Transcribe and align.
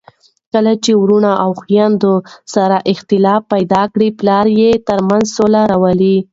کله 0.53 0.73
چي 0.83 0.91
وروڼه 1.01 1.31
او 1.43 1.49
خويندې 1.61 2.13
سره 2.53 2.77
اختلاف 2.93 3.41
پیدا 3.53 3.81
کړي، 3.93 4.09
پلار 4.19 4.45
یې 4.59 4.71
ترمنځ 4.87 5.25
سوله 5.37 5.61
راولي. 5.71 6.17